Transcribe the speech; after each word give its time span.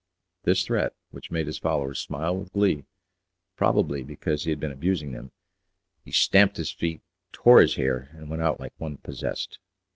At 0.41 0.45
this 0.45 0.63
threat, 0.65 0.93
which 1.11 1.29
made 1.29 1.45
his 1.45 1.59
followers 1.59 1.99
smile 1.99 2.35
with 2.35 2.51
glee, 2.53 2.85
probably 3.55 4.01
because 4.03 4.45
he 4.45 4.49
had 4.49 4.59
been 4.59 4.71
abusing 4.71 5.11
them, 5.11 5.31
he 6.03 6.11
stamped 6.11 6.57
his 6.57 6.71
feet, 6.71 7.03
tore 7.31 7.61
his 7.61 7.75
hair, 7.75 8.09
and 8.13 8.27
went 8.27 8.41
out 8.41 8.59
like 8.59 8.73
one 8.79 8.97
possessed. 8.97 9.59